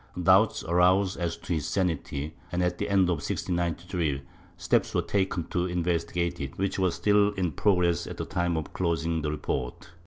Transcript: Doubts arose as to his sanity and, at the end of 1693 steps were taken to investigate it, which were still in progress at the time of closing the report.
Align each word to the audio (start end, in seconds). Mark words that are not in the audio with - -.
Doubts 0.19 0.63
arose 0.63 1.15
as 1.15 1.37
to 1.37 1.53
his 1.53 1.67
sanity 1.67 2.33
and, 2.51 2.63
at 2.63 2.79
the 2.79 2.89
end 2.89 3.03
of 3.03 3.17
1693 3.17 4.23
steps 4.57 4.95
were 4.95 5.03
taken 5.03 5.43
to 5.49 5.67
investigate 5.67 6.41
it, 6.41 6.57
which 6.57 6.79
were 6.79 6.89
still 6.89 7.33
in 7.33 7.51
progress 7.51 8.07
at 8.07 8.17
the 8.17 8.25
time 8.25 8.57
of 8.57 8.73
closing 8.73 9.21
the 9.21 9.29
report. 9.29 9.91